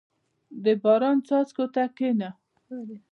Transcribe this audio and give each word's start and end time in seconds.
•د 0.63 0.65
باران 0.83 1.17
څاڅکو 1.27 1.65
ته 1.73 1.83
کښېنه. 1.95 2.29